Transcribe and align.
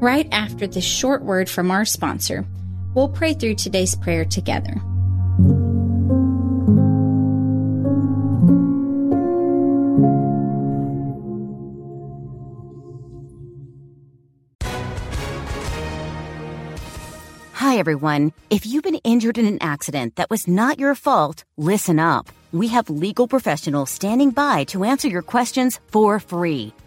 Right 0.00 0.28
after 0.30 0.66
this 0.66 0.84
short 0.84 1.22
word 1.22 1.48
from 1.48 1.70
our 1.70 1.86
sponsor, 1.86 2.44
we'll 2.94 3.08
pray 3.08 3.32
through 3.32 3.54
today's 3.54 3.94
prayer 3.94 4.26
together. 4.26 4.74
Hi, 17.54 17.78
everyone. 17.78 18.34
If 18.50 18.66
you've 18.66 18.84
been 18.84 18.96
injured 18.96 19.38
in 19.38 19.46
an 19.46 19.62
accident 19.62 20.16
that 20.16 20.28
was 20.28 20.46
not 20.46 20.78
your 20.78 20.94
fault, 20.94 21.44
listen 21.56 21.98
up. 21.98 22.28
We 22.52 22.68
have 22.68 22.90
legal 22.90 23.26
professionals 23.26 23.88
standing 23.88 24.30
by 24.30 24.64
to 24.64 24.84
answer 24.84 25.08
your 25.08 25.22
questions 25.22 25.80
for 25.90 26.20
free. 26.20 26.74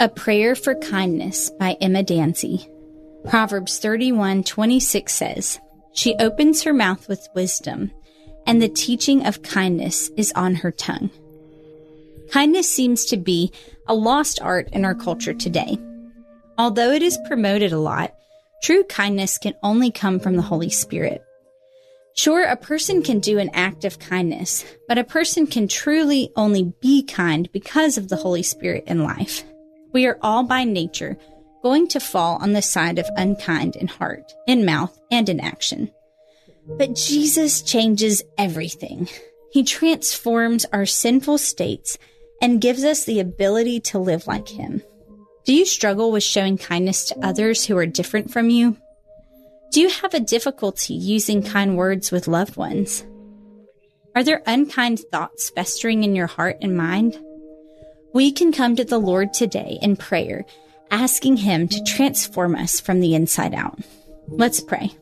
A 0.00 0.08
Prayer 0.08 0.54
for 0.54 0.76
Kindness 0.76 1.50
by 1.58 1.76
Emma 1.80 2.04
Danzey. 2.04 2.68
Proverbs 3.28 3.80
31:26 3.80 5.12
says, 5.12 5.58
"She 5.92 6.14
opens 6.20 6.62
her 6.62 6.72
mouth 6.72 7.08
with 7.08 7.28
wisdom, 7.34 7.90
and 8.46 8.62
the 8.62 8.68
teaching 8.68 9.26
of 9.26 9.42
kindness 9.42 10.12
is 10.16 10.30
on 10.36 10.54
her 10.54 10.70
tongue." 10.70 11.10
Kindness 12.30 12.70
seems 12.70 13.06
to 13.06 13.16
be 13.16 13.50
a 13.88 13.94
lost 13.96 14.40
art 14.40 14.68
in 14.72 14.84
our 14.84 14.94
culture 14.94 15.34
today. 15.34 15.76
Although 16.56 16.92
it 16.92 17.02
is 17.02 17.18
promoted 17.26 17.72
a 17.72 17.80
lot, 17.80 18.14
true 18.62 18.84
kindness 18.84 19.36
can 19.36 19.54
only 19.64 19.90
come 19.90 20.20
from 20.20 20.36
the 20.36 20.42
Holy 20.42 20.70
Spirit. 20.70 21.24
Sure, 22.14 22.44
a 22.44 22.54
person 22.54 23.02
can 23.02 23.18
do 23.18 23.40
an 23.40 23.50
act 23.52 23.84
of 23.84 23.98
kindness, 23.98 24.64
but 24.86 24.96
a 24.96 25.02
person 25.02 25.48
can 25.48 25.66
truly 25.66 26.30
only 26.36 26.72
be 26.80 27.02
kind 27.02 27.50
because 27.50 27.98
of 27.98 28.08
the 28.08 28.16
Holy 28.16 28.44
Spirit 28.44 28.84
in 28.86 29.02
life. 29.02 29.42
We 29.92 30.06
are 30.06 30.18
all 30.22 30.42
by 30.42 30.64
nature 30.64 31.16
going 31.62 31.88
to 31.88 32.00
fall 32.00 32.38
on 32.40 32.52
the 32.52 32.62
side 32.62 32.98
of 32.98 33.06
unkind 33.16 33.76
in 33.76 33.88
heart, 33.88 34.32
in 34.46 34.64
mouth, 34.64 34.98
and 35.10 35.28
in 35.28 35.40
action. 35.40 35.90
But 36.66 36.94
Jesus 36.94 37.62
changes 37.62 38.22
everything. 38.36 39.08
He 39.50 39.64
transforms 39.64 40.66
our 40.72 40.86
sinful 40.86 41.38
states 41.38 41.98
and 42.40 42.60
gives 42.60 42.84
us 42.84 43.04
the 43.04 43.20
ability 43.20 43.80
to 43.80 43.98
live 43.98 44.26
like 44.26 44.48
Him. 44.48 44.82
Do 45.44 45.54
you 45.54 45.64
struggle 45.64 46.12
with 46.12 46.22
showing 46.22 46.58
kindness 46.58 47.06
to 47.06 47.26
others 47.26 47.64
who 47.64 47.76
are 47.78 47.86
different 47.86 48.30
from 48.30 48.50
you? 48.50 48.76
Do 49.72 49.80
you 49.80 49.88
have 49.88 50.14
a 50.14 50.20
difficulty 50.20 50.94
using 50.94 51.42
kind 51.42 51.76
words 51.76 52.10
with 52.10 52.28
loved 52.28 52.56
ones? 52.56 53.04
Are 54.14 54.22
there 54.22 54.42
unkind 54.46 55.00
thoughts 55.10 55.50
festering 55.50 56.04
in 56.04 56.14
your 56.14 56.26
heart 56.26 56.58
and 56.60 56.76
mind? 56.76 57.18
We 58.14 58.32
can 58.32 58.52
come 58.52 58.76
to 58.76 58.84
the 58.84 58.98
Lord 58.98 59.34
today 59.34 59.78
in 59.82 59.96
prayer, 59.96 60.44
asking 60.90 61.38
Him 61.38 61.68
to 61.68 61.84
transform 61.84 62.54
us 62.54 62.80
from 62.80 63.00
the 63.00 63.14
inside 63.14 63.54
out. 63.54 63.78
Let's 64.28 64.60
pray. 64.60 64.92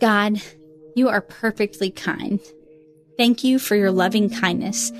God, 0.00 0.40
you 0.94 1.08
are 1.08 1.20
perfectly 1.20 1.90
kind. 1.90 2.40
Thank 3.16 3.44
you 3.44 3.58
for 3.58 3.76
your 3.76 3.90
loving 3.90 4.30
kindness 4.30 4.90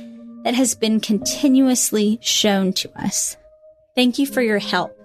that 0.45 0.55
has 0.55 0.75
been 0.75 1.01
continuously 1.01 2.19
shown 2.23 2.73
to 2.75 2.91
us. 3.01 3.37
Thank 3.95 4.19
you 4.19 4.27
for 4.27 4.43
your 4.43 4.59
help 4.59 4.99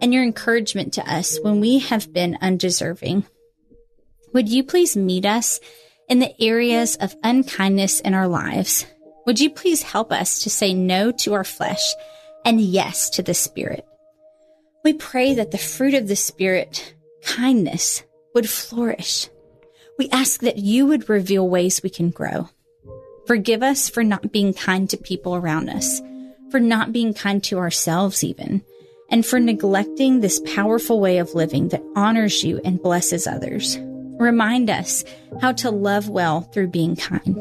and 0.00 0.12
your 0.12 0.22
encouragement 0.22 0.94
to 0.94 1.12
us 1.12 1.38
when 1.42 1.60
we 1.60 1.78
have 1.80 2.12
been 2.12 2.38
undeserving. 2.40 3.24
Would 4.32 4.48
you 4.48 4.64
please 4.64 4.96
meet 4.96 5.26
us 5.26 5.60
in 6.08 6.18
the 6.18 6.34
areas 6.42 6.96
of 6.96 7.16
unkindness 7.22 8.00
in 8.00 8.14
our 8.14 8.28
lives? 8.28 8.86
Would 9.26 9.40
you 9.40 9.50
please 9.50 9.82
help 9.82 10.12
us 10.12 10.40
to 10.40 10.50
say 10.50 10.72
no 10.72 11.12
to 11.12 11.34
our 11.34 11.44
flesh 11.44 11.94
and 12.44 12.60
yes 12.60 13.10
to 13.10 13.22
the 13.22 13.34
Spirit? 13.34 13.86
We 14.82 14.94
pray 14.94 15.34
that 15.34 15.50
the 15.50 15.58
fruit 15.58 15.94
of 15.94 16.08
the 16.08 16.16
Spirit, 16.16 16.94
kindness, 17.22 18.02
would 18.34 18.48
flourish. 18.48 19.28
We 19.98 20.08
ask 20.10 20.40
that 20.40 20.58
you 20.58 20.86
would 20.86 21.10
reveal 21.10 21.48
ways 21.48 21.82
we 21.82 21.90
can 21.90 22.10
grow. 22.10 22.48
Forgive 23.26 23.62
us 23.62 23.88
for 23.88 24.02
not 24.02 24.32
being 24.32 24.54
kind 24.54 24.88
to 24.90 24.96
people 24.96 25.36
around 25.36 25.68
us, 25.68 26.00
for 26.50 26.58
not 26.58 26.92
being 26.92 27.12
kind 27.12 27.44
to 27.44 27.58
ourselves 27.58 28.24
even, 28.24 28.64
and 29.10 29.26
for 29.26 29.38
neglecting 29.38 30.20
this 30.20 30.40
powerful 30.46 30.98
way 30.98 31.18
of 31.18 31.34
living 31.34 31.68
that 31.68 31.84
honors 31.94 32.42
you 32.42 32.60
and 32.64 32.82
blesses 32.82 33.26
others. 33.26 33.78
Remind 34.18 34.70
us 34.70 35.04
how 35.40 35.52
to 35.52 35.70
love 35.70 36.08
well 36.08 36.40
through 36.40 36.68
being 36.68 36.96
kind. 36.96 37.36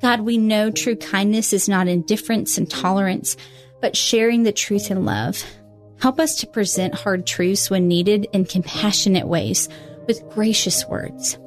God, 0.00 0.20
we 0.20 0.38
know 0.38 0.70
true 0.70 0.96
kindness 0.96 1.52
is 1.52 1.68
not 1.68 1.88
indifference 1.88 2.56
and 2.56 2.70
tolerance, 2.70 3.36
but 3.80 3.96
sharing 3.96 4.42
the 4.42 4.52
truth 4.52 4.90
in 4.90 5.04
love. 5.04 5.44
Help 6.00 6.18
us 6.18 6.36
to 6.36 6.46
present 6.46 6.94
hard 6.94 7.26
truths 7.26 7.68
when 7.68 7.86
needed 7.86 8.26
in 8.32 8.46
compassionate 8.46 9.28
ways 9.28 9.68
with 10.06 10.26
gracious 10.30 10.86
words. 10.86 11.38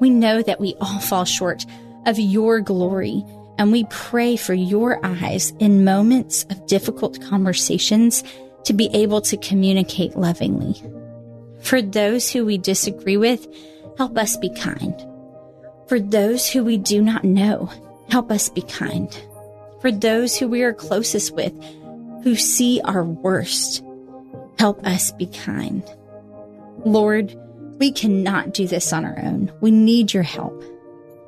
We 0.00 0.08
know 0.08 0.42
that 0.42 0.60
we 0.60 0.74
all 0.80 1.00
fall 1.00 1.26
short 1.26 1.64
of 2.06 2.18
your 2.18 2.60
glory, 2.60 3.22
and 3.58 3.70
we 3.70 3.84
pray 3.90 4.36
for 4.36 4.54
your 4.54 5.04
eyes 5.04 5.52
in 5.58 5.84
moments 5.84 6.44
of 6.44 6.66
difficult 6.66 7.20
conversations 7.22 8.24
to 8.64 8.72
be 8.72 8.88
able 8.94 9.20
to 9.22 9.36
communicate 9.36 10.16
lovingly. 10.16 10.82
For 11.60 11.82
those 11.82 12.30
who 12.30 12.46
we 12.46 12.56
disagree 12.56 13.16
with, 13.16 13.46
help 13.98 14.16
us 14.16 14.36
be 14.38 14.48
kind. 14.54 14.94
For 15.86 16.00
those 16.00 16.48
who 16.48 16.64
we 16.64 16.78
do 16.78 17.02
not 17.02 17.24
know, 17.24 17.70
Help 18.08 18.30
us 18.30 18.48
be 18.48 18.62
kind. 18.62 19.14
For 19.80 19.92
those 19.92 20.36
who 20.36 20.48
we 20.48 20.62
are 20.62 20.72
closest 20.72 21.34
with, 21.34 21.52
who 22.24 22.34
see 22.34 22.80
our 22.84 23.04
worst, 23.04 23.84
help 24.58 24.84
us 24.86 25.12
be 25.12 25.26
kind. 25.26 25.84
Lord, 26.84 27.38
we 27.78 27.92
cannot 27.92 28.54
do 28.54 28.66
this 28.66 28.92
on 28.92 29.04
our 29.04 29.18
own. 29.18 29.52
We 29.60 29.70
need 29.70 30.12
your 30.12 30.24
help. 30.24 30.62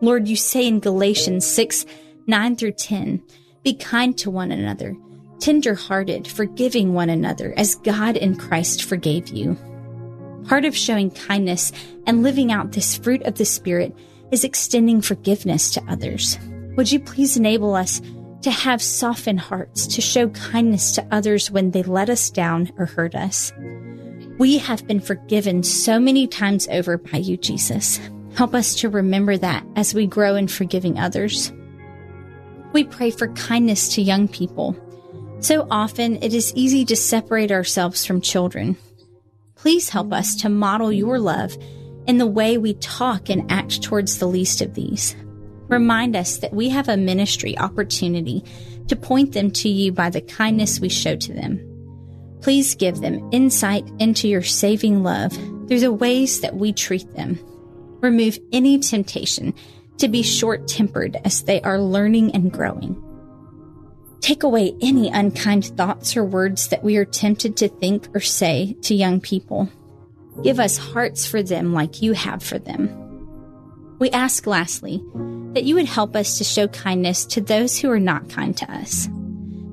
Lord, 0.00 0.28
you 0.28 0.36
say 0.36 0.66
in 0.66 0.80
Galatians 0.80 1.46
6 1.46 1.86
9 2.26 2.56
through 2.56 2.72
10, 2.72 3.22
be 3.64 3.74
kind 3.74 4.16
to 4.18 4.30
one 4.30 4.52
another, 4.52 4.96
tender 5.40 5.74
hearted, 5.74 6.28
forgiving 6.28 6.94
one 6.94 7.10
another 7.10 7.52
as 7.56 7.74
God 7.76 8.16
in 8.16 8.36
Christ 8.36 8.84
forgave 8.84 9.28
you. 9.28 9.56
Part 10.46 10.64
of 10.64 10.76
showing 10.76 11.10
kindness 11.10 11.72
and 12.06 12.22
living 12.22 12.52
out 12.52 12.72
this 12.72 12.96
fruit 12.96 13.22
of 13.22 13.34
the 13.36 13.44
Spirit 13.44 13.94
is 14.30 14.44
extending 14.44 15.00
forgiveness 15.00 15.70
to 15.72 15.82
others. 15.88 16.38
Would 16.80 16.90
you 16.90 17.00
please 17.00 17.36
enable 17.36 17.74
us 17.74 18.00
to 18.40 18.50
have 18.50 18.80
softened 18.80 19.38
hearts, 19.38 19.86
to 19.88 20.00
show 20.00 20.30
kindness 20.30 20.92
to 20.92 21.06
others 21.10 21.50
when 21.50 21.72
they 21.72 21.82
let 21.82 22.08
us 22.08 22.30
down 22.30 22.72
or 22.78 22.86
hurt 22.86 23.14
us? 23.14 23.52
We 24.38 24.56
have 24.56 24.86
been 24.86 25.00
forgiven 25.00 25.62
so 25.62 26.00
many 26.00 26.26
times 26.26 26.66
over 26.68 26.96
by 26.96 27.18
you, 27.18 27.36
Jesus. 27.36 28.00
Help 28.34 28.54
us 28.54 28.74
to 28.76 28.88
remember 28.88 29.36
that 29.36 29.62
as 29.76 29.92
we 29.92 30.06
grow 30.06 30.36
in 30.36 30.48
forgiving 30.48 30.98
others. 30.98 31.52
We 32.72 32.84
pray 32.84 33.10
for 33.10 33.28
kindness 33.34 33.94
to 33.96 34.00
young 34.00 34.26
people. 34.26 34.74
So 35.40 35.66
often 35.70 36.16
it 36.22 36.32
is 36.32 36.54
easy 36.56 36.86
to 36.86 36.96
separate 36.96 37.52
ourselves 37.52 38.06
from 38.06 38.22
children. 38.22 38.78
Please 39.54 39.90
help 39.90 40.14
us 40.14 40.34
to 40.36 40.48
model 40.48 40.90
your 40.90 41.18
love 41.18 41.54
in 42.06 42.16
the 42.16 42.26
way 42.26 42.56
we 42.56 42.72
talk 42.72 43.28
and 43.28 43.52
act 43.52 43.82
towards 43.82 44.16
the 44.16 44.28
least 44.28 44.62
of 44.62 44.72
these. 44.72 45.14
Remind 45.70 46.16
us 46.16 46.38
that 46.38 46.52
we 46.52 46.68
have 46.70 46.88
a 46.88 46.96
ministry 46.96 47.56
opportunity 47.56 48.44
to 48.88 48.96
point 48.96 49.32
them 49.32 49.52
to 49.52 49.68
you 49.68 49.92
by 49.92 50.10
the 50.10 50.20
kindness 50.20 50.80
we 50.80 50.88
show 50.88 51.14
to 51.14 51.32
them. 51.32 51.64
Please 52.42 52.74
give 52.74 53.00
them 53.00 53.28
insight 53.32 53.88
into 54.00 54.26
your 54.26 54.42
saving 54.42 55.04
love 55.04 55.32
through 55.68 55.78
the 55.78 55.92
ways 55.92 56.40
that 56.40 56.56
we 56.56 56.72
treat 56.72 57.14
them. 57.14 57.38
Remove 58.00 58.36
any 58.52 58.80
temptation 58.80 59.54
to 59.98 60.08
be 60.08 60.24
short 60.24 60.66
tempered 60.66 61.16
as 61.24 61.44
they 61.44 61.60
are 61.62 61.78
learning 61.78 62.34
and 62.34 62.50
growing. 62.50 63.00
Take 64.20 64.42
away 64.42 64.74
any 64.82 65.08
unkind 65.08 65.66
thoughts 65.66 66.16
or 66.16 66.24
words 66.24 66.68
that 66.68 66.82
we 66.82 66.96
are 66.96 67.04
tempted 67.04 67.56
to 67.58 67.68
think 67.68 68.08
or 68.12 68.20
say 68.20 68.76
to 68.82 68.94
young 68.94 69.20
people. 69.20 69.70
Give 70.42 70.58
us 70.58 70.78
hearts 70.78 71.26
for 71.26 71.44
them 71.44 71.72
like 71.72 72.02
you 72.02 72.12
have 72.14 72.42
for 72.42 72.58
them. 72.58 72.88
We 74.00 74.10
ask 74.10 74.46
lastly 74.48 75.00
that 75.54 75.64
you 75.64 75.74
would 75.74 75.86
help 75.86 76.14
us 76.14 76.38
to 76.38 76.44
show 76.44 76.68
kindness 76.68 77.24
to 77.26 77.40
those 77.40 77.78
who 77.78 77.90
are 77.90 78.00
not 78.00 78.28
kind 78.28 78.56
to 78.56 78.72
us. 78.72 79.08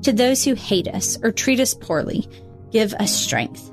To 0.04 0.14
those 0.14 0.44
who 0.44 0.54
hate 0.54 0.88
us 0.88 1.18
or 1.22 1.32
treat 1.32 1.60
us 1.60 1.74
poorly, 1.74 2.28
give 2.72 2.94
us 2.96 3.12
strength. 3.12 3.72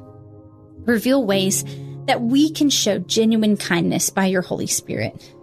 Reveal 0.84 1.24
ways 1.24 1.64
that 2.06 2.20
we 2.20 2.50
can 2.50 2.68
show 2.70 2.98
genuine 2.98 3.56
kindness 3.56 4.10
by 4.10 4.26
your 4.26 4.42
Holy 4.42 4.66
Spirit. 4.66 5.34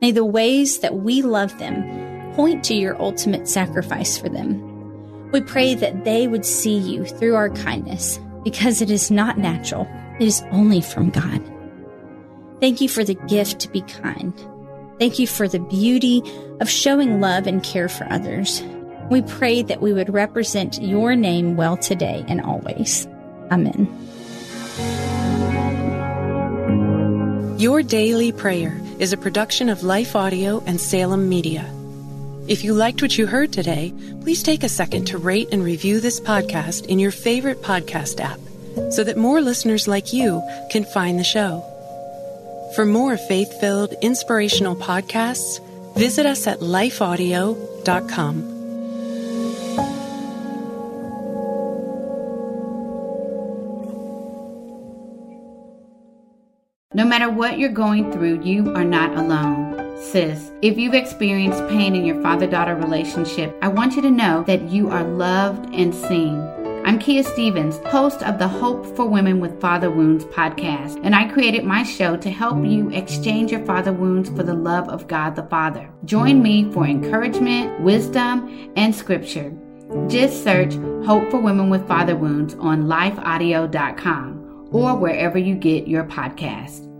May 0.00 0.12
the 0.12 0.24
ways 0.24 0.80
that 0.80 0.94
we 0.96 1.22
love 1.22 1.58
them 1.58 2.32
point 2.34 2.64
to 2.64 2.74
your 2.74 3.00
ultimate 3.00 3.48
sacrifice 3.48 4.18
for 4.18 4.28
them. 4.28 5.30
We 5.30 5.40
pray 5.40 5.74
that 5.74 6.04
they 6.04 6.28
would 6.28 6.44
see 6.44 6.76
you 6.76 7.04
through 7.04 7.34
our 7.34 7.50
kindness 7.50 8.20
because 8.44 8.82
it 8.82 8.90
is 8.90 9.10
not 9.10 9.38
natural, 9.38 9.88
it 10.20 10.26
is 10.26 10.44
only 10.52 10.80
from 10.80 11.10
God. 11.10 11.42
Thank 12.60 12.80
you 12.80 12.88
for 12.88 13.02
the 13.02 13.14
gift 13.14 13.60
to 13.60 13.68
be 13.68 13.80
kind. 13.82 14.32
Thank 14.98 15.18
you 15.18 15.26
for 15.26 15.48
the 15.48 15.58
beauty 15.58 16.22
of 16.60 16.70
showing 16.70 17.20
love 17.20 17.46
and 17.46 17.62
care 17.62 17.88
for 17.88 18.06
others. 18.10 18.62
We 19.10 19.22
pray 19.22 19.62
that 19.62 19.82
we 19.82 19.92
would 19.92 20.12
represent 20.12 20.80
your 20.80 21.14
name 21.16 21.56
well 21.56 21.76
today 21.76 22.24
and 22.28 22.40
always. 22.40 23.06
Amen. 23.50 23.88
Your 27.58 27.82
Daily 27.82 28.32
Prayer 28.32 28.80
is 28.98 29.12
a 29.12 29.16
production 29.16 29.68
of 29.68 29.82
Life 29.82 30.14
Audio 30.14 30.62
and 30.66 30.80
Salem 30.80 31.28
Media. 31.28 31.64
If 32.46 32.62
you 32.62 32.74
liked 32.74 33.00
what 33.00 33.16
you 33.16 33.26
heard 33.26 33.52
today, 33.52 33.92
please 34.20 34.42
take 34.42 34.62
a 34.62 34.68
second 34.68 35.06
to 35.06 35.18
rate 35.18 35.48
and 35.50 35.64
review 35.64 35.98
this 35.98 36.20
podcast 36.20 36.86
in 36.86 36.98
your 36.98 37.10
favorite 37.10 37.62
podcast 37.62 38.20
app 38.20 38.38
so 38.92 39.02
that 39.04 39.16
more 39.16 39.40
listeners 39.40 39.88
like 39.88 40.12
you 40.12 40.42
can 40.70 40.84
find 40.84 41.18
the 41.18 41.24
show. 41.24 41.64
For 42.74 42.84
more 42.84 43.16
faith 43.16 43.60
filled, 43.60 43.94
inspirational 44.02 44.74
podcasts, 44.74 45.60
visit 45.96 46.26
us 46.26 46.48
at 46.48 46.58
lifeaudio.com. 46.58 48.54
No 56.92 57.04
matter 57.04 57.30
what 57.30 57.58
you're 57.58 57.70
going 57.70 58.10
through, 58.12 58.42
you 58.42 58.72
are 58.74 58.84
not 58.84 59.16
alone. 59.16 59.96
Sis, 60.00 60.50
if 60.62 60.76
you've 60.76 60.94
experienced 60.94 61.60
pain 61.68 61.94
in 61.94 62.04
your 62.04 62.20
father 62.22 62.48
daughter 62.48 62.74
relationship, 62.74 63.56
I 63.62 63.68
want 63.68 63.94
you 63.94 64.02
to 64.02 64.10
know 64.10 64.42
that 64.48 64.62
you 64.62 64.90
are 64.90 65.04
loved 65.04 65.72
and 65.72 65.94
seen. 65.94 66.63
I'm 66.86 66.98
Kia 66.98 67.22
Stevens, 67.22 67.78
host 67.86 68.22
of 68.22 68.38
the 68.38 68.46
Hope 68.46 68.84
for 68.94 69.06
Women 69.06 69.40
with 69.40 69.58
Father 69.58 69.90
Wounds 69.90 70.26
podcast, 70.26 71.00
and 71.02 71.14
I 71.14 71.26
created 71.26 71.64
my 71.64 71.82
show 71.82 72.14
to 72.18 72.30
help 72.30 72.62
you 72.62 72.90
exchange 72.90 73.50
your 73.50 73.64
father 73.64 73.90
wounds 73.90 74.28
for 74.28 74.42
the 74.42 74.52
love 74.52 74.90
of 74.90 75.08
God 75.08 75.34
the 75.34 75.44
Father. 75.44 75.88
Join 76.04 76.42
me 76.42 76.70
for 76.72 76.84
encouragement, 76.84 77.80
wisdom, 77.80 78.70
and 78.76 78.94
scripture. 78.94 79.50
Just 80.08 80.44
search 80.44 80.74
Hope 81.06 81.30
for 81.30 81.40
Women 81.40 81.70
with 81.70 81.88
Father 81.88 82.16
Wounds 82.16 82.52
on 82.56 82.84
lifeaudio.com 82.84 84.68
or 84.70 84.94
wherever 84.94 85.38
you 85.38 85.54
get 85.54 85.88
your 85.88 86.04
podcast. 86.04 86.93